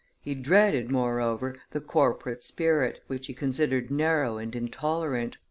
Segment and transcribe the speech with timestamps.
[0.19, 5.37] He dreaded, moreover, the corporate spirit, which he considered narrow and intolerant.